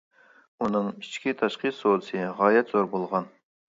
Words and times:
ئۇنىڭ 0.67 0.89
ئىچكى-تاشقى 0.93 1.75
سودىسى 1.83 2.27
غايەت 2.43 2.77
زور 2.77 2.95
بولغان. 2.99 3.35